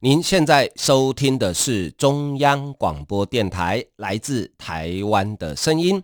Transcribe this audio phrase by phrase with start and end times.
[0.00, 6.00] 您现在收听的是中央广播电台来自台湾的声音。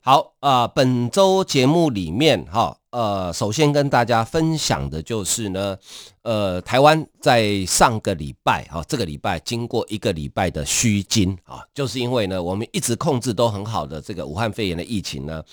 [0.00, 5.78] 好啊、呃，本周节目里面哈，呃，首先跟大家分享的就是呢，
[6.22, 15.44] 呃，台湾在上个礼拜哈，这个礼拜经过一个礼拜的虚惊啊，就是因为呢，我们一直控制都很好的这个武汉肺炎的疫情呢，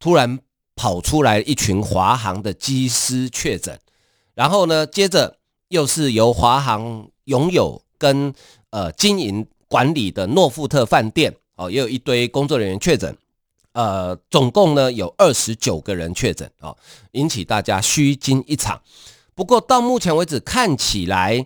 [0.00, 0.38] 突然
[0.74, 3.78] 跑出来一群华航的机师确诊，
[4.32, 5.36] 然后呢，接着
[5.68, 7.10] 又是由华航。
[7.28, 8.32] 拥有跟
[8.70, 13.14] 呃经营管理的诺富特饭店哦，也有一堆工作人员确诊，
[13.72, 16.74] 呃，总共呢有二十九个人确诊啊，
[17.12, 18.80] 引起大家虚惊一场。
[19.34, 21.44] 不过到目前为止看起来，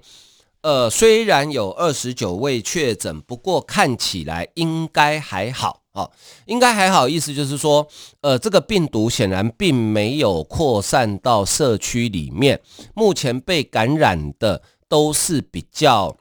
[0.60, 6.08] 呃，虽然有二十九位确诊，不过看起来应该还好啊，
[6.46, 7.08] 应该还好。
[7.08, 7.88] 意思就是说，
[8.20, 12.60] 呃，这个病毒显然并没有扩散到社区里面，
[12.94, 14.62] 目前被感染的。
[14.92, 16.14] 都是比较，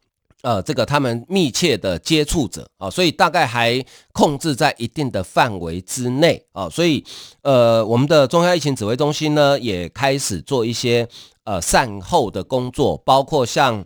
[0.44, 3.84] 呃，这个他们密切的接触者啊，所以大概还
[4.14, 7.04] 控制在一定的范围之内啊，所以
[7.42, 11.06] 呃，我们的中央疫情指挥中心呢也开始做一些
[11.44, 13.84] 呃善后的工作，包括像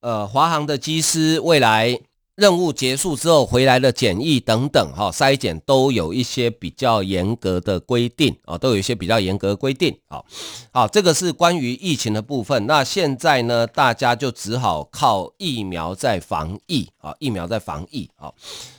[0.00, 2.00] 呃华航的机师未来。
[2.36, 9.96] 任务结束之后回来的检疫等等，哈，筛检都有一些比较严格的规定啊，都有一些比较严格的规定。
[10.08, 10.26] 好，
[10.72, 12.66] 好，这个是关于疫情的部分。
[12.66, 18.10] 那现在呢，大家就只好靠疫苗在防疫啊，疫苗在防疫。
[18.16, 18.32] 啊，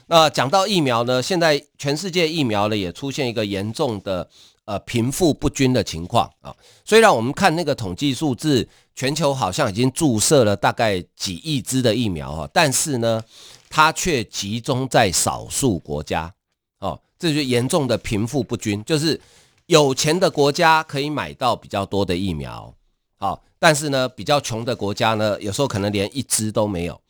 [0.07, 4.27] 那讲到疫苗呢，现在全世界疫苗呢也出现一个严重的
[4.65, 6.53] 呃贫富不均的情况啊。
[6.83, 8.67] 虽然我们看那个统计数字。
[8.97, 13.21] 全球好像已经注射了大概几亿支的疫苗哈，但是呢，
[13.69, 16.33] 它却集中在少数国家，
[16.79, 19.19] 哦，这就严重的贫富不均，就是
[19.65, 22.73] 有钱的国家可以买到比较多的疫苗，
[23.17, 27.01] 好，但是呢，比较穷的国家呢，有时候可能连一支都没有。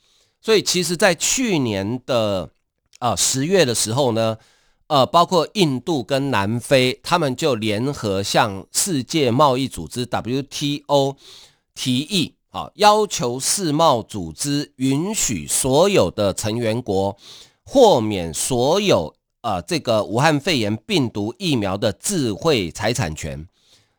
[0.42, 2.50] 所以其实，在去年的
[2.98, 4.36] 啊十月的时候呢，
[4.88, 11.16] 呃，包括印度跟南非，他们就联合向世界贸易组织 WTO。
[11.78, 17.18] 提议啊，要求世贸组织允许所有的成员国
[17.66, 23.46] 豁免所有呃这个武汉肺炎病毒疫苗的智慧财产权，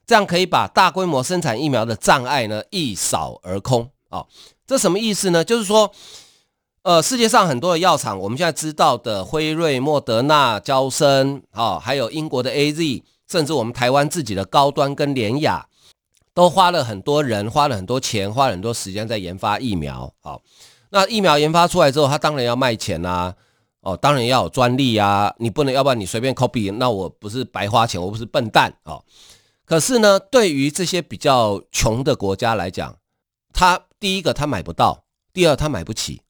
[0.07, 4.25] 这样可以把大规模生产疫苗的障碍呢一扫而空啊。
[4.67, 5.45] 这什么意思呢？
[5.45, 5.93] 就是说，
[6.87, 15.67] 呃，世界上很多的药厂，我们现在知道的辉瑞、莫德纳、娇生啊，还有英国的 AZ，甚至我们台湾自己的高端跟联雅。
[16.33, 20.15] 都花了很多人，花了很多钱，花了很多时间在研发疫苗。
[20.21, 20.41] 好，
[20.91, 23.35] 那疫苗研发出来之后，它当然要卖钱啦、啊。
[23.81, 29.03] 哦，当然要有专利啊，你不能，要不然你随便 copy，那我不是白花钱，我不是笨蛋哦。
[29.65, 32.97] 可是呢，对于这些比较穷的国家来讲，
[33.53, 36.21] 他第一个他买不到，第二他买不起，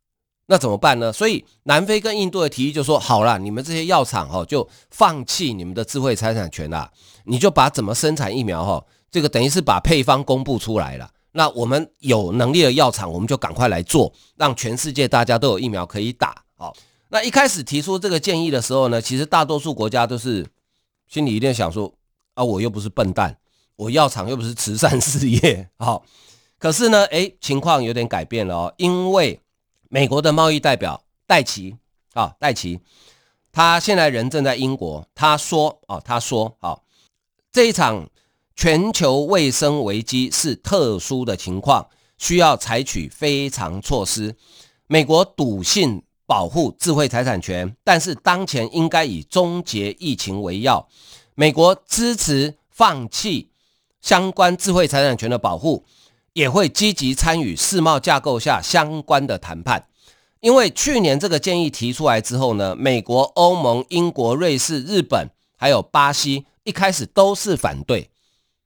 [0.46, 1.12] 那怎么办呢？
[1.12, 6.90] 所以南非跟印度的提议就说：好了，你们这些药厂哈，就放弃你们的智慧财产权啦，
[7.24, 8.84] 你就把怎么生产疫苗哈。
[9.10, 16.34] 这个等于是把配方公布出来了，那我们有能力的药厂，我们就赶快来做，让全世界大家都有疫苗可以打。
[16.56, 16.74] 好，
[17.08, 20.46] 那一开始提出这个建议的时候呢，其实大多数国家都是
[21.08, 21.92] 心里一定想说
[22.34, 23.36] 啊，我又不是笨蛋，
[23.76, 25.68] 我药厂又不是慈善事业。
[25.78, 26.04] 好，
[26.58, 29.40] 可是呢，诶，情况有点改变了哦，因为
[29.88, 31.76] 美国的贸易代表戴琪
[32.14, 32.80] 啊，戴琪，
[33.52, 36.84] 他现在人正在英国，他说啊，他说好，
[37.52, 38.08] 这一场。
[38.58, 44.34] 全球卫生危机是特殊的情况，需要采取非常措施。
[44.86, 50.88] 美国笃信保护智慧财产权，但是当前应该以终结疫情为要。
[51.34, 53.50] 美国支持放弃
[54.00, 55.84] 相关智慧财产权的保护，
[56.36, 59.86] 也会积极参与世贸架构下相关的谈判。
[60.40, 68.10] 因为去年这个建议提出来之后呢，美国、欧盟、英国、瑞士、日本还有巴西一开始都是反对。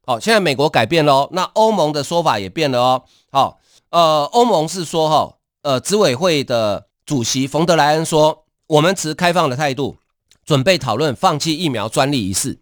[0.05, 3.05] 好，现在美国改变了哦，那欧盟的说法也变了哦。
[3.31, 9.99] 好，呃，欧盟是说哈，呃，执委会的主席冯德莱恩说，我们持开放的态度，
[10.45, 12.59] 准备讨论放弃疫苗专利一事。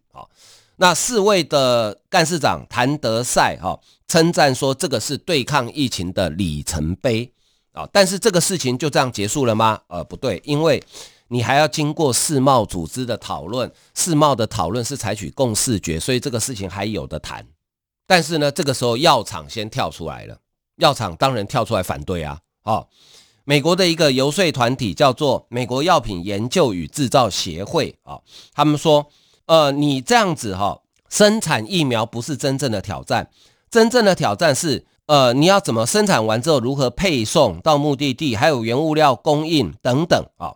[0.80, 7.32] 那四位的干事长谭德赛哈称赞说，这个是对抗疫情的里程碑。
[7.72, 7.86] 啊。
[7.92, 9.80] 但是这个事情就这样结束了吗？
[9.88, 10.82] 呃，不对，因为
[11.28, 17.44] 你还要经过世贸组织的讨论，世贸的讨论是采取共识决，所以这个事情还有的谈。
[18.06, 20.38] 但是呢，这个时候药厂先跳出来了，
[20.76, 22.38] 药厂当然跳出来反对啊。
[22.62, 22.86] 哦，
[23.44, 28.20] 美国的一个游说团体叫做美国药品研究与制造协会啊，
[28.54, 29.06] 他们说，
[29.48, 30.80] 呃，你这样子哈。
[31.10, 33.30] 生产疫苗不是真正的挑战，
[33.70, 40.52] 真正的挑战是，呃，你要怎么生产完之后如何配送到目的地，还有原物料供应等等啊。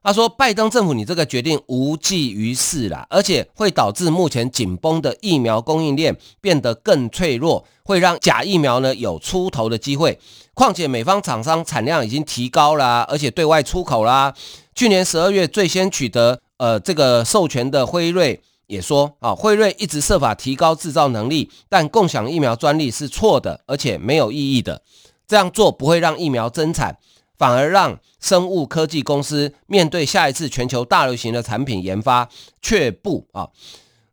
[0.00, 10.20] 他说，拜登政府你这个决定无济于事啦，而且会导致目前紧绷的疫苗供应链变得更脆弱，会让假疫苗呢有出头的机会。
[10.54, 14.32] 况且美方厂商产量已经提高了，而且对外出口啦，
[14.74, 18.42] 去年十二月最先取得呃这个授权的辉瑞。
[18.70, 24.80] 也说啊，辉瑞一直设法提高制造能力，但共享疫苗专利是错的，而且没有意义的。
[25.26, 26.96] 这样做不会让疫苗增产，
[27.36, 32.28] 反而让生物科技公司面对下一次全球大流行的产品研发
[32.62, 33.48] 却步啊。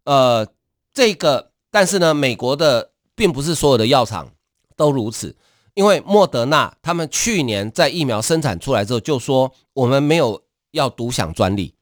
[0.06, 0.48] 呃，
[0.92, 4.32] 这个，但是呢，美国的并不是所有的药厂
[4.76, 5.36] 都如此，
[5.76, 10.42] 因为莫德纳他们去年在疫苗生产出来之后就说，我们没有
[10.72, 11.76] 要独享专利。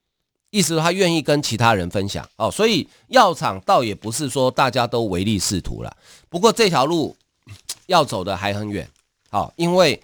[0.51, 5.97] 意思他愿意跟其他人分享哦，所以药厂倒也不是说大家都唯利是图了。
[6.29, 7.15] 不过这条路
[7.87, 8.89] 要走的还很远，
[9.29, 10.01] 好，因为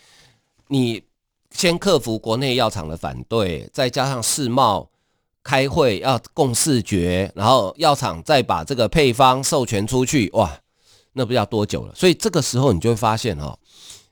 [0.68, 1.02] 你
[1.52, 4.90] 先克服国内药厂的反对，再加上世贸
[5.44, 10.60] 开会要共识决，然后药厂再把这个配方授权出去，哇，
[11.14, 11.96] 那不要多久了。
[11.96, 13.58] 所以这个时候你就会发现哦，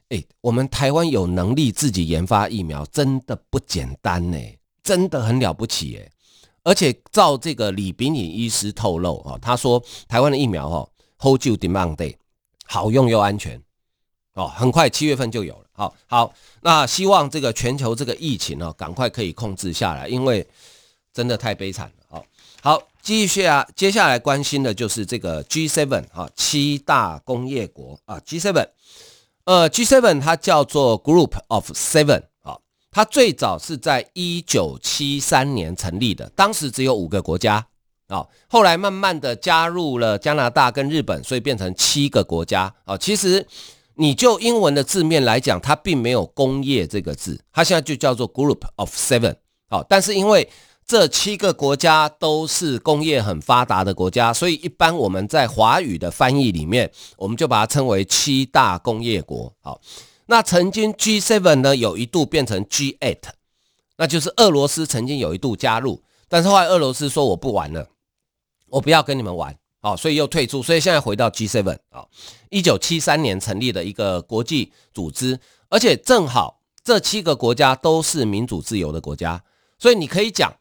[0.09, 4.37] 哎，我们台湾有能力自己研发疫苗，真的不简单呢，
[4.81, 6.11] 真的很了不起诶。
[6.69, 10.87] 而且照这个李秉颖医师透露啊，他说台湾的疫苗哈
[11.17, 12.15] ，hold you demand day，
[12.67, 13.59] 好用又安全
[14.35, 15.65] 哦，很快七月份就有了。
[15.71, 16.31] 好，好，
[16.61, 20.47] 那希望这个全球这个疫情呢，赶快可以控制下来，因为
[21.11, 22.05] 真的太悲惨了。
[22.07, 22.25] 好，
[22.61, 28.67] 好，继续啊，接下来关心的就是这个 G7 啊，七大工业国啊，G7，
[29.45, 32.28] 呃，G7 它叫做 Group of Seven。
[32.91, 37.63] 它最早是在一九七三年成立的，当时只有五个国家
[38.07, 42.97] 啊，后来慢慢的加入了加拿大跟日本，所以变成七个国家啊。
[42.97, 43.45] 其实
[43.93, 49.35] 你就英文的字面来讲，它并没有工业这个字，它现在就叫做 Group of Seven。
[49.69, 50.49] 好，但是因为
[50.87, 59.53] 这七个国家都是工业很发达的国家，所以一般我们在华语的翻译里面，我们就把它称为七大工业国。
[59.61, 59.79] 好。
[60.31, 63.17] 那曾经 G7 呢，有一度变成 G8，
[63.97, 67.89] 那就是俄罗斯曾经有一度加入，但是后来俄罗斯说我不玩了，
[68.67, 72.05] 我不要跟你们玩，好，所以又退出，所以现在回到 G7 啊，
[72.51, 79.43] 一九七三年成立的一个国际组织，而且正好这七个国家都是民主自由的国家，
[79.79, 80.53] 所以你可以讲，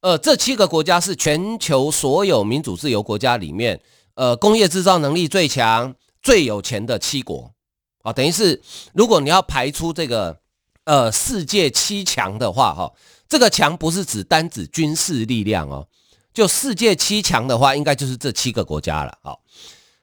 [0.00, 3.80] 呃，这七个国家是全球所有民主自由国家里面，
[4.16, 7.52] 呃，工业制造能力最强、最有钱的七国。
[8.02, 8.60] 啊，等于是，
[8.92, 10.36] 如果你要排出这个，
[10.84, 12.92] 呃，世界七强的话，哈，
[13.28, 15.86] 这个强不是指单指军事力量哦，
[16.34, 19.16] 就世界七强的话，应该就是这七个国家了。
[19.22, 19.40] 好，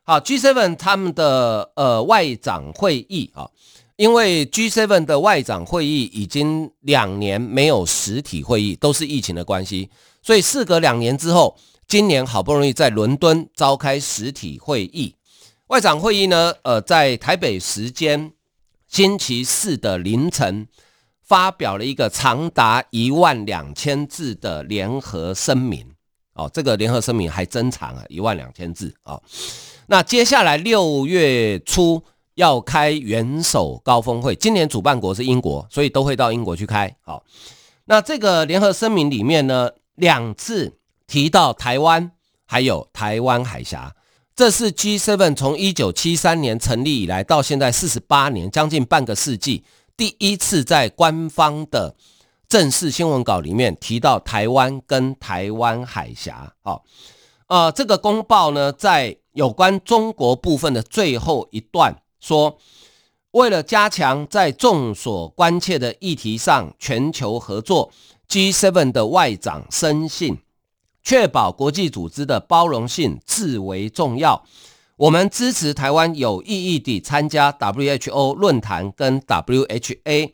[0.03, 3.49] 好，G7 他们的呃外长会议啊，
[3.97, 9.89] 因为 G7 的外长会议已经两年没有实体会议，都是疫情的关系，
[10.23, 11.57] 所以事隔两年之后，
[11.89, 15.13] 今年好不容易在伦敦召开实体会议。
[15.69, 18.33] 外长会议呢，呃，在台北时间
[18.87, 20.67] 星期四的凌晨，
[21.21, 25.93] 发表了一个长达一万两千字的联合声明。
[26.33, 29.23] 哦，这个联合声明还真长啊，一万两千字啊，哦。
[29.85, 36.97] 那接下来六月初要开元首高峰会，今年主办国是英国，所以都会到英国去开。
[37.01, 37.23] 好，
[37.85, 42.11] 那这个联合声明里面呢，两次提到台湾，
[42.47, 43.93] 还有台湾海峡。
[44.39, 49.65] 这是 G7 从一九七三年成立以来到现在四十八年，将近半个世纪，
[49.97, 51.93] 第一次在官方的
[52.47, 56.53] 正式新闻稿里面提到台湾跟台湾海峡。
[56.61, 56.85] 好，
[57.47, 62.57] 呃，这个公报呢，在有关中国部分的最后一段说，
[63.31, 67.91] 为了加强在众所关切的议题上全球合作
[68.29, 70.37] ，G7 的外长深信。
[71.09, 74.45] 确保国际组织的包容性至为重要。
[74.95, 80.33] 我们支持台湾有意义地参加 WHO 论坛跟 WHA。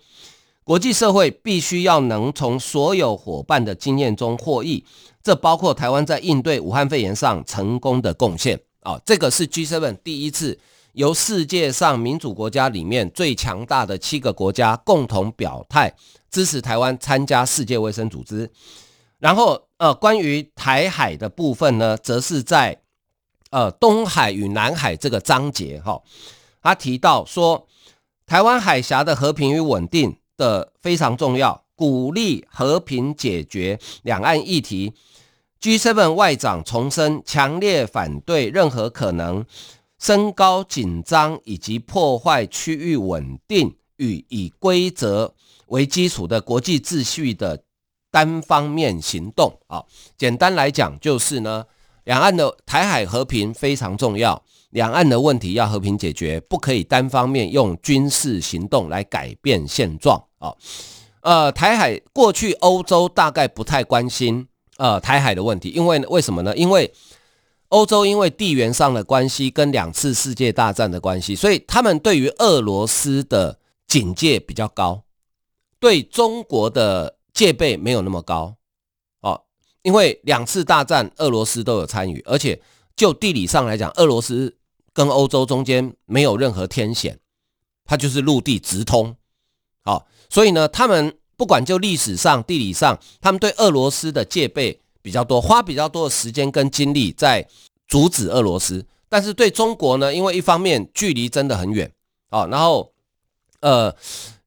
[0.66, 4.84] 国际社会必须要能从所有伙伴的经验中获益，
[5.24, 8.60] 这包括台湾在应对武汉肺炎上成功的贡献。
[8.82, 10.60] 啊，这个是 G7 第一次
[10.92, 15.96] 由世界上民主国家里面最强大的七个国家共同表态
[16.30, 18.52] 支持台湾参加世界卫生组织。
[19.18, 22.82] 然后，呃，关于台海的部分呢，则是在
[23.50, 26.02] 呃东海与南海这个章节哈，
[26.62, 27.68] 他提到说，
[28.26, 34.94] 台湾海峡的和平与稳定的非常重要，鼓励和平解决两岸议题。
[35.62, 39.46] G7 外长重申强烈反对任何可能
[39.98, 45.34] 升高紧张以及破坏区域稳定与以规则
[45.68, 47.64] 为基础的国际秩序的
[48.16, 49.60] 单方面行动。
[49.68, 49.84] 啊，
[50.18, 51.66] 简单来讲就是呢，
[52.06, 60.24] 两岸的台海和平非常重要，两岸的问题要和平解决，不可以单方面用军事行动来改变现状。
[60.40, 60.56] 啊，
[61.20, 64.48] 呃，台海过去欧洲大概不太关心。
[64.78, 66.56] 呃，台海的问题，因为为什么呢？
[66.56, 66.94] 因为
[67.70, 75.04] 欧洲因为地缘上的关系跟两次世界大战的关系，所以他们对于俄罗斯的警戒比较高，
[75.80, 78.56] 对中国的戒备没有那么高。
[79.22, 79.44] 哦，
[79.84, 82.60] 因为两次大战俄罗斯都有参与，而且
[82.96, 84.58] 就地理上来讲，俄罗斯
[84.92, 87.20] 跟欧洲中间没有任何天险，
[87.86, 89.16] 它就是陆地直通。
[89.84, 91.16] 哦，所以呢，他们。
[91.38, 97.46] 不管就历史上、地理上，他们对俄罗斯的戒备比较多，花比较多的时间跟精力在
[97.90, 98.86] 阻止俄罗斯。
[99.10, 101.92] 但是对中国呢，因为一方面距离真的很远
[102.30, 102.94] 哦，然后
[103.60, 103.94] 呃，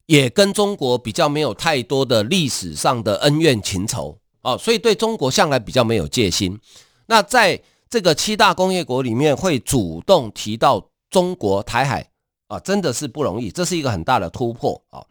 [0.09, 6.59] 也跟中国比较没有太多的历史上的恩怨情仇啊，所以对中国向来比较没有戒心。
[7.05, 7.61] 那在
[7.91, 12.09] 这个七大工业国里面，会主动提到中国台海
[12.47, 15.05] 啊，真的是不容易，这是一个很大的突破啊。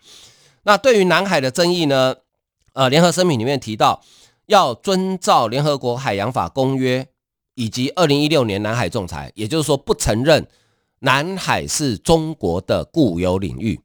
[0.65, 2.17] 那对于南海的争议呢？
[2.73, 4.03] 呃，联合声明里面提到
[4.47, 7.07] 要遵照联合国海洋法公约
[7.55, 10.49] 以及二零一六年南海仲裁，也就是说不承认
[11.01, 13.81] 南海是中国的固有领域，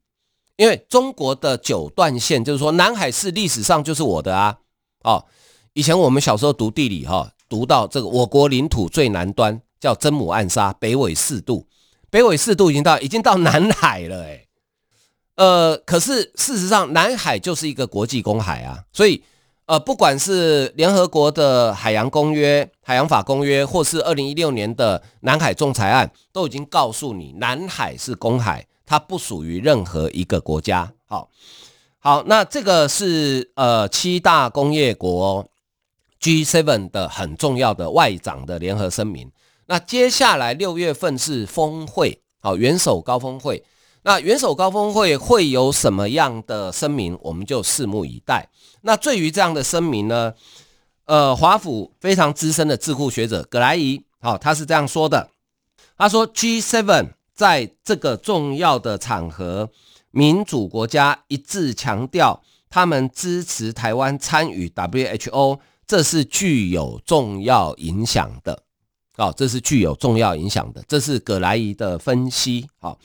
[0.64, 4.58] 因为中国的九段线就是说南海是历史上就是我的啊。
[5.04, 5.26] 哦，
[5.74, 11.68] 以前我们小时候读地理哈，读到这个我国领土最南端叫真母暗沙，北纬四度，
[12.10, 14.48] 北纬四度已经到已经到南海了诶。
[15.36, 19.22] 呃，可是事实上，南海就是一个国际公海啊，所以，
[19.66, 30.94] 呃，不管是联合国的海洋公约、海洋法公约，或是二零一六年的南海仲裁案，都已经告诉你，南海是公海，它不属于任何一个国家。
[31.06, 31.30] 好，
[32.00, 35.48] 好，那这个是呃七大工业国
[36.22, 39.32] G7 的很重要的外长的联合声明。
[39.66, 43.64] 那接下来六月份是峰会，好，元首高峰会。
[44.06, 48.50] 那元首高峰会会有什么样的声明，我们就拭目以待。
[48.82, 50.34] 那对于这样的声明呢，
[51.06, 55.30] 呃，华府非常资深的智库学者葛莱仪，好，他是这样说的：
[55.98, 59.70] 他说，G7 在这个重要的场合，
[60.12, 68.64] 民主国家一致强调，他们支持台湾参与 WHO，这是具有重要影响的。
[69.16, 72.68] 好，这是具有重要影响的，这是葛莱仪的分析。
[72.80, 73.00] 好。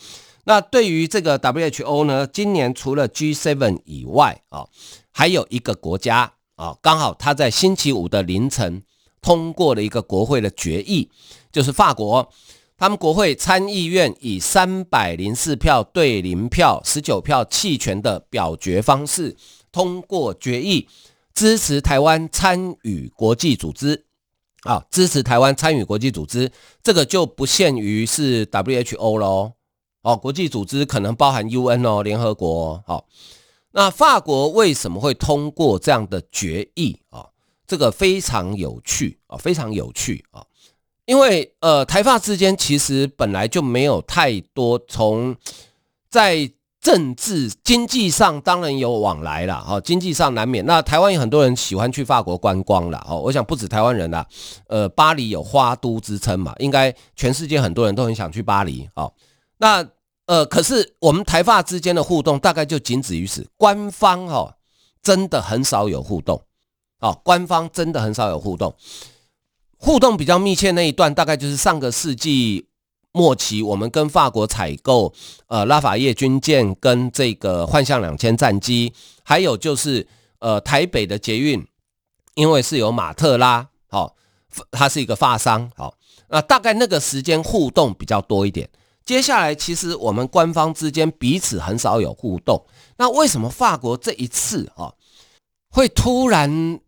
[0.44, 4.66] 那对于这个 WHO 呢，今年除了 G7 以外啊，
[5.12, 8.82] 还有一个国家啊，刚好他在星期五的凌晨
[9.20, 11.10] 通过了一个国会的决议，
[11.52, 12.32] 就是法国，
[12.78, 19.36] 他们国会参议院以三百零四票对零票，十九票弃权的表决方式
[19.72, 20.88] 通过决议，
[21.34, 24.04] 支持台湾参与国际组织
[24.62, 29.54] 啊，支持台湾参与国际组织，这个就不限于是 WHO 喽。
[30.02, 32.84] 哦，国际组织可能包含 UN 哦，联合国哦。
[32.86, 33.08] 好，
[33.72, 37.26] 那法国为什么会通过这样的决议啊？
[37.66, 40.46] 这个非常有趣啊，非常有趣啊。
[41.08, 45.34] 因为呃，台法之间其实本来就没有太多从
[46.10, 46.50] 在
[46.82, 50.64] 政治经济上当然有往来了哈，经济上难免。
[50.66, 54.26] 那台湾有很多人喜欢去法国观光了哦，我想不止台湾人啦，
[54.66, 59.10] 呃，巴黎有花都之称嘛，应该全世界很多人都很想去巴黎哦。
[59.56, 59.82] 那
[60.26, 64.56] 呃，可是我们台法之间的互动大概就仅止于此，官方哦，
[65.02, 66.42] 真的很少有互动，
[67.00, 68.74] 哦，官方真的很少有互动，
[69.78, 72.66] 互动比较密切那一段大概就是上个世纪
[73.12, 75.12] 末期，我们跟法国采购
[75.46, 78.92] 呃拉法叶军舰跟这个幻象两千战机，
[79.22, 80.06] 还有就是
[80.40, 81.66] 呃台北的捷运，
[82.34, 84.12] 因为是有马特拉，好、哦，
[84.72, 85.94] 它是一个法商，好、哦，
[86.28, 88.68] 那大概那个时间互动比较多一点。
[89.04, 92.62] 接下来，其实我们官方之间彼此很少有互动。
[92.98, 94.92] 那为什么法国这一次啊
[95.70, 96.78] 会突然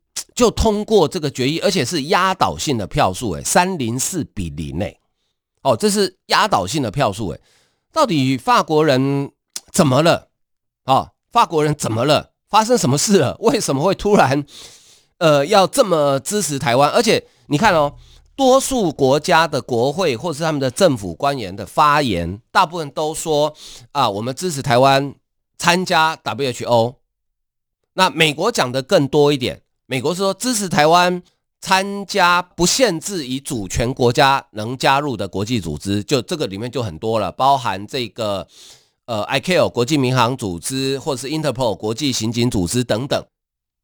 [0.41, 3.33] 就通过这个决议，而且是压倒性的票数？
[3.33, 4.99] 诶，三零四比零诶，
[5.61, 7.41] 哦，这是压倒性的票数诶，
[7.93, 9.33] 到底法国人
[9.71, 10.31] 怎么了？
[10.87, 12.31] 哦，法国人怎么了？
[12.49, 13.37] 发生什么事了？
[13.45, 14.43] 为什么会突然
[15.19, 16.89] 呃要这么支持台湾？
[16.89, 17.97] 而且你看哦，
[18.35, 23.55] 多数国家的国会或是他们的政府官员的发言，大部分都说
[23.93, 25.15] 啊，我们支持台湾
[25.59, 26.95] 参加 WHO。
[27.93, 31.21] 那美国讲的更多一点，美国说支持台湾。
[31.63, 38.49] 参加不限制以主权国家能加入的国际组织，就这个里面就很多了，包含这个
[39.05, 43.23] 呃 ICAO 国际民航组织，或者是 Interpol 国际刑警组织等等。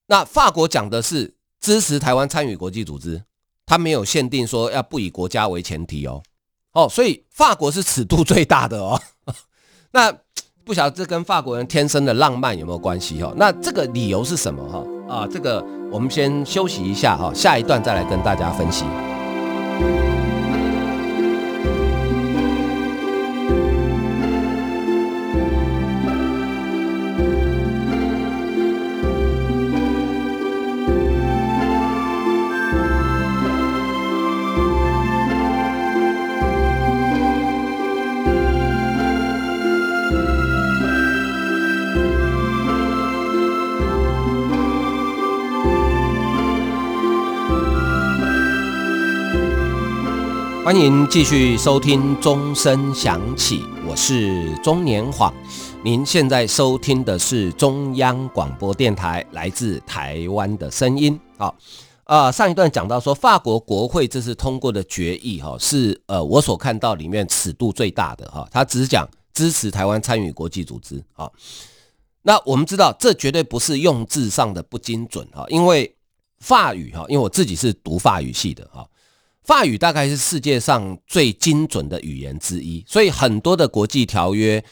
[0.06, 3.22] 那法国讲的是支持台湾参与国际组织，
[3.66, 6.22] 他没有限定说要不以国家为前提哦
[6.72, 8.98] 哦，所以法国是尺度最大的哦。
[9.92, 10.10] 那
[10.64, 13.34] 不晓得这跟法国人天生的浪漫有没有关系哦？
[13.36, 14.82] 那这个理由是什么哈？
[15.08, 15.64] 啊，这个。
[15.88, 18.84] 我们先休息一下哈，下一段再来跟大家分析。
[50.66, 55.32] 欢迎继续收听钟声响起，我是钟年晃。
[55.85, 61.16] 您现在收听的是中央广播电台来自台湾的声音。
[61.38, 61.54] 好，
[62.06, 71.00] 呃，上一段讲到说，法国国会这次通过的决议，哈，是呃我所看到里面尺度最大的哈，他只讲支持台湾参与国际组织。
[71.12, 71.32] 好，
[72.23, 75.94] 那我们知道这绝对不是用字上的不精准哈，因为
[76.40, 78.85] 法语哈，因为我自己是读法语系的哈。
[79.46, 84.62] 法语大概是世界上最精准的语言之一，所以很多的国际条约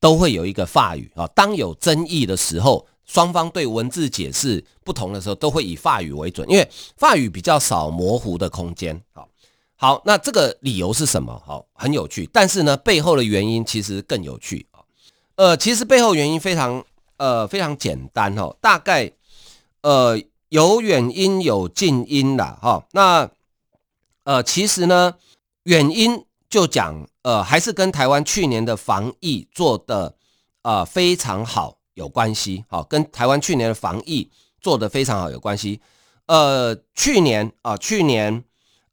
[0.00, 1.24] 都会有一个法语啊。
[1.28, 9.00] 当有争议的时候，双方对文字解释不同的时候，都会以法语为准，因为法语比较少模糊的空间。
[9.12, 9.28] 好，
[9.76, 11.40] 好，那这个理由是什么？
[11.46, 14.82] 好，很有趣，但是呢，背后的原因其实更有趣啊。
[15.36, 16.84] 呃，其实背后原因非常
[17.18, 19.12] 呃非常简单哈，大概
[19.82, 22.84] 呃有远因有近因啦哈。
[22.90, 23.30] 那
[24.24, 25.14] 呃，其实呢，
[25.64, 30.16] 原因就讲，呃，还是跟台湾去年的防疫做的
[30.62, 35.80] 呃非常好有关系，好，跟台湾去年的防疫做的非常好有关系。
[36.26, 38.44] 呃，去年啊，去年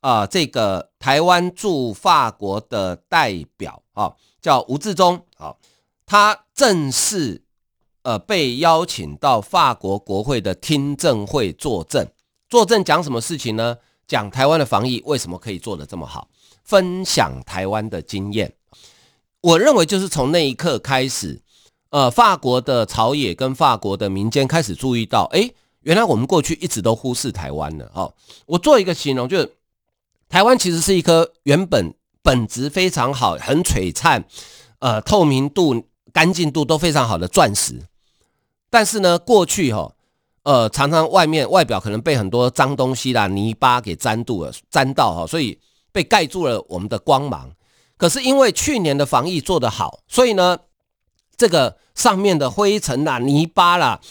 [0.01, 5.57] 啊，这个台湾驻法国的代表啊，叫吴志忠，好，
[6.05, 7.41] 他正式
[8.01, 12.05] 呃被邀请到法国国会的听证会作证，
[12.49, 13.77] 作证讲什么事情呢？
[14.07, 16.27] 讲台湾的防疫为什么可以做得这么好，
[16.63, 18.53] 分享台湾的经验。
[19.41, 21.41] 我认为就是从那一刻开始，
[21.89, 27.91] 呃，法国的朝野跟法国的民间开始注意到，诶，原来我们过去一直都忽视台湾了。
[27.95, 28.13] 哦，
[28.45, 29.55] 我做一个形容，就是
[30.29, 34.25] 台湾其实是一颗原本本质非常好、很璀璨、
[34.79, 37.81] 呃，透明度、干净度都非常好的钻石，
[38.69, 39.95] 但是呢，过去哈、哦。
[40.43, 45.59] 呃，常常外面外表可能被很多脏东西啦、泥巴给粘住了、粘到哈，所以
[45.91, 47.51] 被盖住了我们的光芒。
[47.95, 50.57] 可是因为去年的防疫做得好，所以呢，
[51.37, 54.01] 这个上面的灰尘啦、泥巴啦，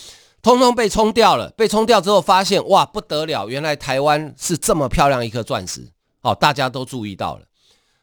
[0.41, 1.51] 通通被冲掉了。
[1.57, 5.91] 被冲掉之后，发现哇，不得了，原来台湾是这么漂亮一颗钻石，
[6.23, 7.43] 哦，大家都注意到了。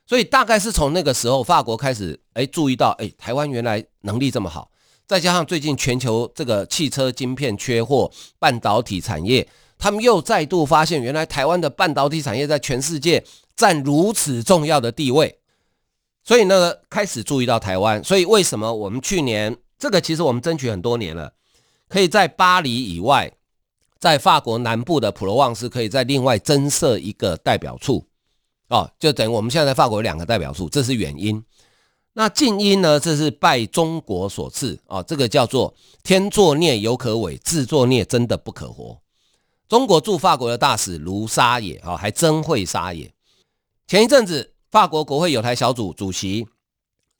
[0.05, 4.69] 所以大概是从那个时候，法国开始哎注意到，哎，台湾原来能力这么好。
[5.07, 13.23] 再加上最近全球这个汽车晶片缺货，半导体产业，他们又再度发现，原来台湾的半导体产业在全世界
[13.55, 15.39] 占如此重要的地位，
[16.25, 18.03] 所以呢，开始注意到台湾。
[18.03, 21.31] 所以为什么我们去年这个其实我们争取很多年了，
[21.87, 23.31] 可以在巴黎以外，
[23.97, 28.05] 在法国南部的普罗旺斯，可以在另外增设一个代表处，
[28.67, 31.41] 哦，就等于我们现在在法国有两个代表处，这是原因。
[32.19, 32.99] 那静音呢？
[32.99, 38.99] 这是拜中国所赐啊，这个叫做天作孽犹可违，自作孽真的不可活。
[39.69, 43.13] 中国驻法国的大使卢沙野啊，还真会撒野。
[43.85, 46.47] 前一阵子，法国国会有台小组主席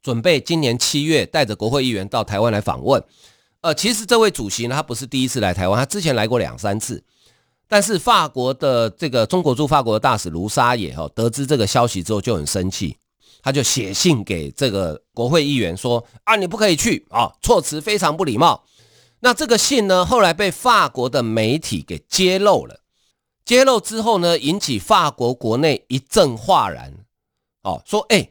[0.02, 3.00] 准备今年七月带着国会议员到台湾来访问。
[3.60, 7.00] 呃，其实这位主席呢，他不是第一次来台湾，他之前来过两三次。
[7.68, 12.96] 但是法国的这个中国驻法国的大使卢沙野哈，得知这个消息之后就很生气。
[13.48, 18.62] 他就写信给这个国会议员说啊，你不可以去啊，措辞非常不礼貌。
[19.20, 22.80] 那这个信呢，后来被法国的媒体给揭露了。
[23.46, 26.92] 揭露之后呢，引起法国国内一阵哗然。
[27.62, 28.28] 哦，说哎，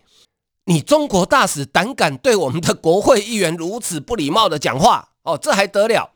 [0.65, 6.12] 你中国大使胆敢对我们的国会议员如此不礼貌的讲话哦，这还得了？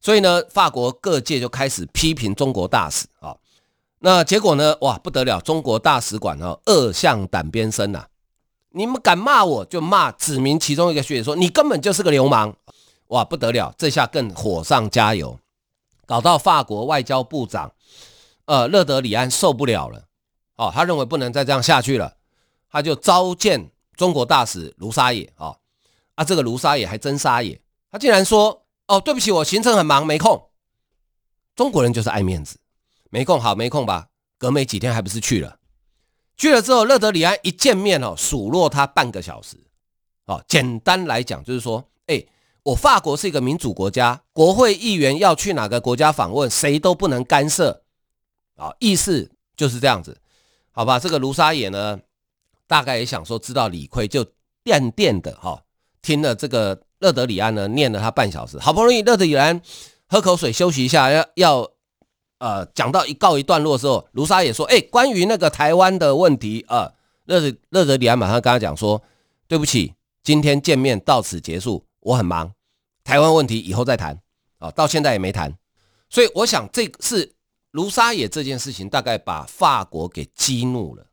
[0.00, 3.36] 所以呢，法国各界就开始批评中国大使啊。
[3.98, 4.74] 那结果呢？
[4.80, 5.38] 哇，不得了！
[5.42, 8.06] 中国大使馆哦，恶向胆边生呐！
[8.70, 12.54] 你们敢骂我就骂，指明其中一个学姐说你根本就是个流氓！
[13.08, 13.74] 哇，不得了！
[13.76, 15.38] 这下更火上加油，
[16.06, 17.72] 搞到法国外交部长
[18.44, 20.04] 呃勒德里安受不了了
[20.56, 22.14] 哦，他认为不能再这样下去了，
[22.70, 25.56] 他就召见中国大使卢沙野啊
[26.14, 30.48] 啊，这个卢沙野还真沙野，他竟然说哦，对不起，我行程很忙，没空。
[31.56, 32.58] 中国人就是爱面子。
[33.10, 34.06] 没空，好没空吧？
[34.38, 35.56] 隔没几天还不是去了？
[36.40, 39.58] 去了之后，勒德里安一见面哦，数落他半个小时。
[40.24, 42.24] 哦，简单来讲就是说，哎，
[42.62, 47.82] 我法国是一个民主国家，国会议员要去哪个国家访问，谁都不能干涉。
[48.56, 50.16] 啊，意思就是这样子，
[50.70, 50.98] 好吧？
[50.98, 52.00] 这个卢沙野呢，
[52.66, 54.24] 大概也想说知道理亏，就
[54.64, 55.62] 垫垫的哈，
[56.00, 59.60] 听了这个勒德里安呢念了他半小时，好不容易勒德里安
[60.08, 61.70] 喝口水休息一下，要要。
[62.40, 66.90] 呃，讲到一告一段落的时候，卢沙野说：“哎，关于那个台湾的问题，呃，
[67.26, 69.02] 勒德勒德里安马上跟他讲说，
[69.46, 72.50] 对不起，今天见面到此结束，我很忙，
[73.04, 74.18] 台湾问题以后再谈。
[74.58, 75.54] 啊、到现在也没谈，
[76.08, 77.32] 所以我想这是
[77.70, 81.06] 卢沙野这件事情大概把法国给激怒了，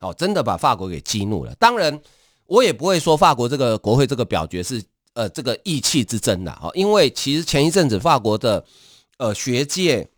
[0.00, 1.54] 哦，真的把法国给激怒了。
[1.60, 2.00] 当然，
[2.46, 4.82] 我也不会说法国这个国会这个表决是
[5.14, 8.64] 呃这个意气之争的，哦，因为其实前一阵子法国的
[9.18, 10.08] 呃学界。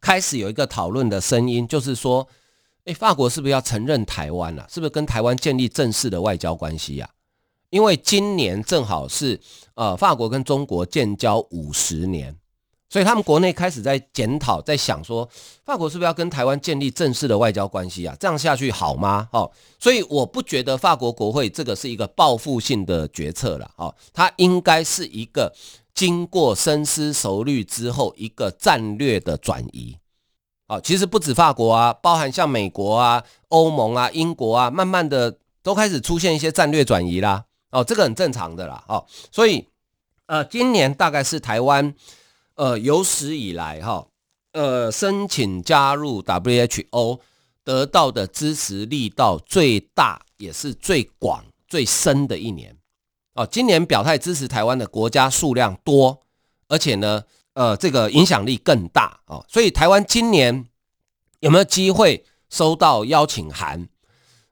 [0.00, 2.28] 开始有一个讨论的声音，就是说，
[2.84, 4.66] 诶，法国是不是要承认台湾了？
[4.70, 7.10] 是不是跟台湾建立正式的外交关系呀？
[7.70, 9.40] 因为今年正好是
[9.74, 12.34] 呃，法国跟中国建交五十年，
[12.88, 15.28] 所以他们国内开始在检讨，在想说，
[15.64, 18.16] 法国是不是要跟台湾建立正式的外交关系啊？
[18.18, 19.28] 这样下去好吗？
[19.32, 25.52] 哦，所以我不觉得法国国会这个是一个报复性的决策了，哦，它应该是一个。
[25.98, 29.96] 经过深思熟虑之后，一个战略的转移，
[30.68, 39.66] 啊，其实不止法国啊，包含像美国啊、欧盟啊、英国啊，慢慢的都开始出现一些战略转移啦，哦，这个很正常的啦，哦，所以，
[40.26, 41.92] 呃，今年大概是台湾，
[42.54, 44.06] 呃，有史以来哈，
[44.52, 47.18] 呃，申请加入 WHO
[47.64, 52.77] 得到的支持力道最大，也是最广、最深的一年。
[53.38, 56.20] 哦，今年表态支持台湾的国家数量多，
[56.66, 57.22] 而且呢，
[57.52, 59.44] 呃，这个影响力更大哦。
[59.48, 60.66] 所以台湾今年
[61.38, 63.88] 有没有机会收到邀请函？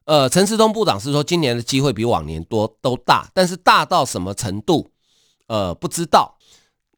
[0.04, 4.88] 呃，陈时中部长是说今年的机会比往年多都大，但是大到什么程度？
[5.48, 6.38] 呃，不知道。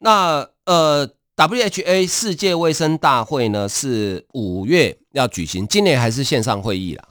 [0.01, 7.08] 那呃，WHA 世界卫生大会呢是五月要举行，今年还是线上会议啦。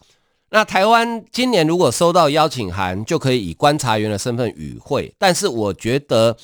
[0.51, 5.15] 那台湾今年如果收到邀请函，就可以以观察员的身份与会。
[5.19, 6.37] 但是我觉得，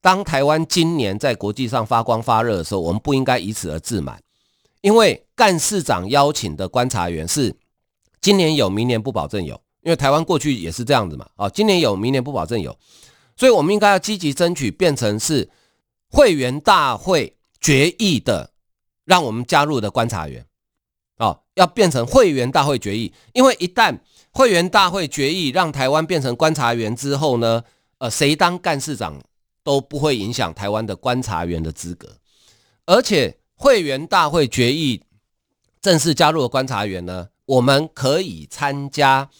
[0.00, 4.20] 当台湾今年在国际上发光发热的时候，我们不应该以此而自满，
[4.82, 7.54] 因为干事长邀请的观察员是
[8.20, 9.60] 今年有，明年不保证有。
[9.82, 12.76] 因为台湾过去也是这样子嘛，啊，今年有，明年不保证有，
[13.36, 15.48] 所以我们应该要积极争取变成是
[16.10, 18.50] 会员大会决议的，
[19.04, 20.44] 让我们加入的观察员。
[21.18, 23.98] 哦，要变成会员大会决议，因为一旦
[24.32, 27.62] 会员大会决议让台湾变成观察员之后呢，
[27.98, 29.18] 呃，谁当干事长
[29.64, 32.18] 都不会影响台湾的观察员的资格，
[32.84, 35.02] 而且会员大会决议
[35.80, 39.30] 正式加入的观察员呢，我们可以参加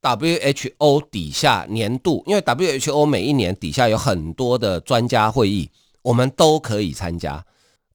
[0.00, 5.70] WHO 底下年度，因为 WHO 每一年底下有很多的专家会议，
[6.00, 7.44] 我们都可以参加。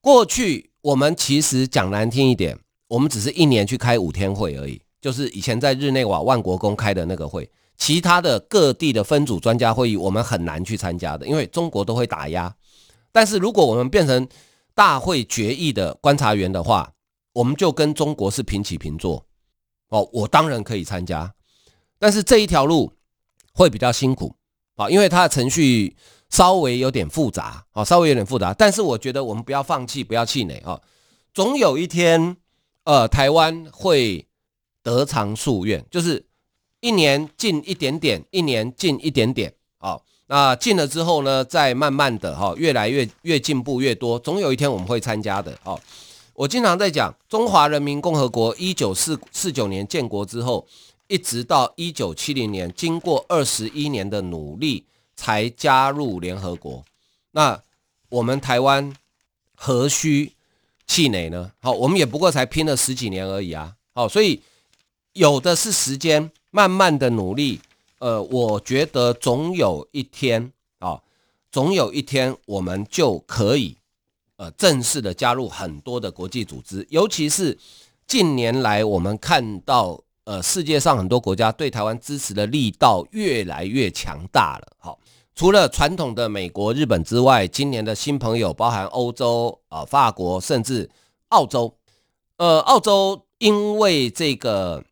[0.00, 2.56] 过去我们其实讲难听一点。
[2.88, 12.54] 我们只是一年去开五天会而已，就是以前在日内瓦万国公开的那个会，其他的各地的分组专家会议，我们很难去参加的，因为中国都会打压。
[13.12, 14.26] 但是如果我们变成
[14.74, 16.90] 大会决议的观察员的话，
[17.34, 19.26] 我们就跟中国是平起平坐。
[19.90, 21.34] 哦，我当然可以参加，
[21.98, 22.92] 但是这一条路
[23.52, 24.34] 会比较辛苦
[24.76, 25.94] 啊，因为它的程序
[26.30, 28.54] 稍微有点复杂啊，稍微有点复杂。
[28.54, 30.80] 但是我觉得我们不要放弃，不要气馁啊，
[31.34, 32.38] 总有一天。
[32.88, 34.26] 呃，台湾会
[34.82, 36.24] 得偿夙愿，就是
[36.80, 45.54] 一年进一点点，一年进一点点，好，那进了之后呢，再慢慢的哈，越来越越进步越多，总有一天我们会参加的。
[45.64, 45.78] 哦，
[46.32, 50.66] 我经常在讲，中华人民共和国一九四四九年建国之后，
[51.08, 56.82] 一直到一九七零年，经过二十一年的努力才加入联合国。
[57.32, 57.62] 那
[58.08, 58.96] 我们台湾
[59.54, 60.32] 何须
[60.88, 61.52] 气馁呢？
[61.60, 63.74] 好，我们也不过才拼了十几年而已啊！
[63.94, 64.40] 好，所以
[65.12, 67.60] 有的是时间，慢慢的努力，
[67.98, 71.02] 呃，我觉得总有一天啊、哦，
[71.52, 73.76] 总有一天我们就可以
[74.36, 77.56] 呃正式的加入很多的国际组织，尤其是
[78.06, 84.68] 近年来我们看到呃世界上很多国家对台湾支持的力道越来越强大了。
[84.78, 84.98] 好、
[85.38, 90.90] 除了传统的美国、日本之外，今年的新朋友包含欧洲啊、呃、法国，甚至
[91.28, 91.72] 澳洲。
[92.38, 94.82] 呃，澳洲因为这个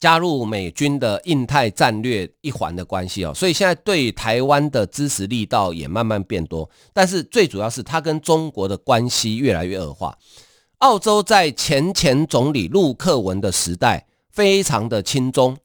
[0.00, 6.68] 加入美军的印太战略一环的关系哦，所以现在对台湾的支持力道也慢慢变多。
[6.92, 10.18] 但是最主要是它跟中国的关系越来越恶化。
[10.78, 15.56] 澳洲在前前总理陆克文的时代非常的亲中，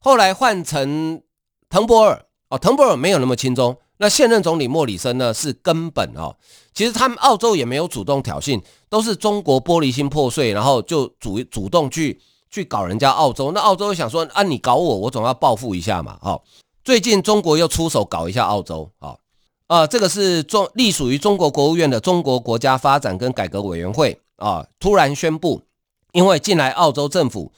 [0.00, 1.22] 后来换成
[1.70, 3.76] 滕伯尔哦，滕伯尔没有那么轻松。
[3.98, 6.36] 那现任总理莫里森呢，是根本哦，
[6.72, 13.50] 其实他们澳洲也没有主动挑衅，都是中国玻璃心破碎，然后就主主动去去搞人家澳洲。
[13.50, 16.16] 那澳洲想说啊，你搞我，我总要报复一下嘛。
[16.22, 16.40] 哦，
[16.84, 18.88] 最近中国又出手搞一下澳洲。
[19.00, 19.18] 哦，
[19.66, 25.62] 啊，这个是中隶属于中国国务院的中国国家发展跟改革委员会啊，突然宣布，
[26.12, 27.52] 因为近来澳洲政府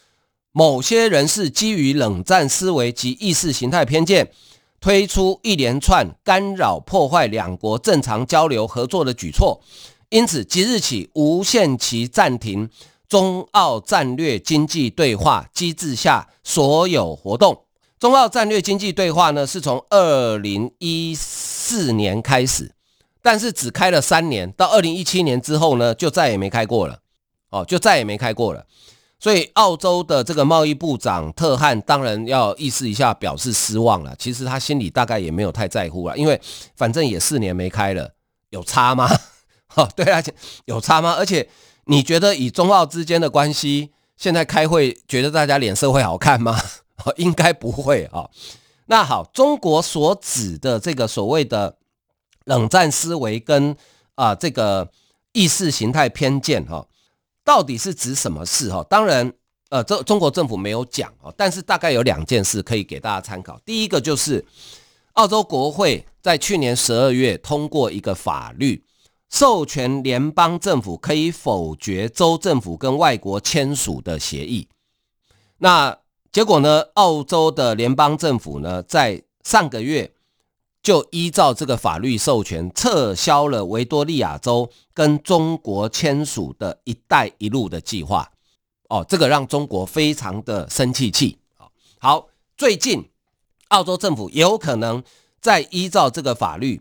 [0.53, 4.33] 某些人士基于冷战思维及意识形态偏见。
[4.81, 9.61] 推出一连串干扰、破坏两国正常交流合作的举措，
[10.09, 12.69] 因此即日起无限期暂停
[13.09, 17.65] 中澳战略经济对话机制下所有活动。
[17.99, 22.73] 中澳战略经济对话呢，是从二零一四年开始，
[23.21, 27.01] 但是只开了三年，到二零一七年之后呢，就再也没开过了。
[27.51, 28.65] 哦，就再也没开过了。
[29.23, 34.17] 所以，澳洲的这个贸易部长特汉当然要意思一下，表示失望了。
[34.19, 36.41] 其实他心里大概也没有太在乎了，因为
[36.75, 38.15] 反正也四年没开了，
[38.49, 39.07] 有差吗？
[39.67, 40.23] 哈， 对啊，
[40.65, 41.13] 有差吗？
[41.19, 41.47] 而且
[41.85, 46.59] 你觉得以中澳之间的关系，现在开会觉得大家脸色会好看吗？
[47.17, 48.31] 应该不会啊。
[48.87, 51.77] 那好，中国所指的这个所谓的
[52.47, 53.77] 冷战思维跟
[54.15, 54.91] 啊这个
[55.33, 56.87] 意识形态偏见哈。
[57.45, 58.71] 到底是指什么事？
[58.71, 59.33] 哈，当然，
[59.71, 63.59] 呃，中中国政府没有讲哦，但是大概有两件事可以给大家参考。
[63.65, 64.45] 第一个就是，
[65.15, 68.85] 澳洲国会在去年十二月通过一个法律，
[69.29, 74.69] 授权联邦政府可以否决州政府跟外国签署的协议。
[75.59, 75.99] 那
[76.31, 76.85] 结果呢？
[76.95, 80.13] 澳洲的联邦政府呢，在上个月。
[80.83, 88.31] 就依照这个法律授权，撤销了维多利亚州跟中国签署的一带一路的计划。
[88.89, 91.39] 哦，这个让中国非常的生气气。
[91.99, 93.09] 好，最近
[93.69, 95.03] 澳洲政府有可能
[95.41, 96.81] 再依照这个法律，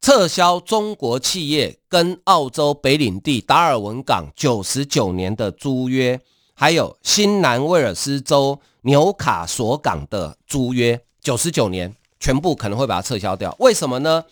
[0.00, 6.20] 撤销中国企业跟澳洲北领地达尔文港九十九年的租约，
[6.54, 11.96] 还有新南威尔斯州纽卡索港的租约，九十九年。
[12.22, 14.24] 全部可能会把它撤销掉，为什么呢？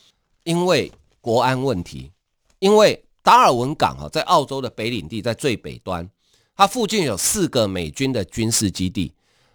[0.44, 2.12] 因为国安问题。
[2.60, 6.08] 因为达尔文港啊，在澳洲的北领地，在最北端，
[6.54, 9.12] 它附近有四个美军的军事基地。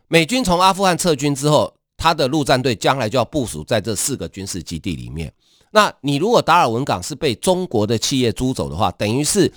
[0.09, 5.31] 美军从阿富汗撤军之后，他的陆战队将来就要部署在这四个军事基地里面。
[5.71, 9.49] 那你如果达尔文港是被中国的企业租走的话，等于是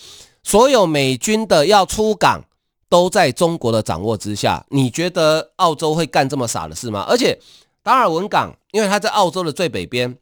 [0.45, 2.45] 所有美军的要出港
[2.89, 4.65] 都在中国的掌握之下。
[4.69, 7.05] 你觉得澳洲会干这么傻的事吗？
[7.09, 7.37] 而且。
[7.89, 10.19] 达尔文港，因为它在澳洲的最北边，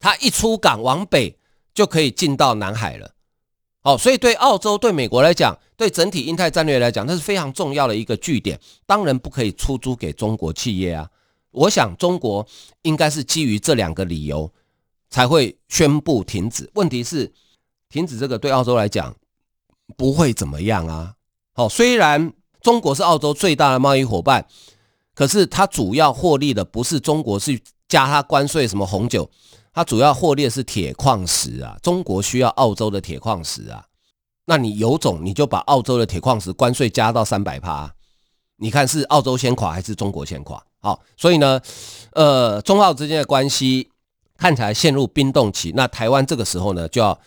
[0.00, 1.36] 它一出港往北
[1.74, 3.10] 就可以进到南海了。
[3.82, 8.58] 哦，所以对澳洲、对美国来讲，对整体印太战略来讲，那是非常重要的一个据点。
[8.86, 11.06] 当然不可以出租给中国企业啊。
[11.50, 12.46] 我想中国
[12.80, 14.50] 应该是基于这两个理由
[15.10, 16.70] 才会宣布停止。
[16.72, 17.30] 问题是，
[17.90, 19.14] 停止这个对澳洲来讲
[19.98, 21.14] 不会怎么样啊。
[21.52, 24.46] 好，虽然中国是澳洲最大的贸易伙伴。
[25.14, 29.30] 可是它主要获利的不是中国，是加它关税什么红酒，
[29.72, 31.76] 它主要获利的是铁矿石啊。
[31.82, 33.84] 中国需要澳洲的铁矿石啊，
[34.46, 37.94] 那你有种你就把澳洲的铁矿石关税加到三百趴，
[38.56, 40.62] 你看是澳洲先垮还是中国先垮？
[40.80, 41.60] 好，所以呢，
[42.12, 43.90] 呃，中澳之间的关系
[44.36, 47.18] 看起来陷入冰冻期，那台湾这个时候呢就要。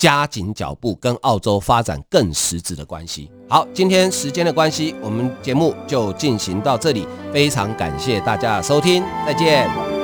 [0.00, 3.30] 加紧脚步，跟澳洲发展更实质的关系。
[3.50, 7.06] 好，今天时间的关系，我们节目就进行到这里。
[7.34, 9.99] 非常感谢大家的收听，再见。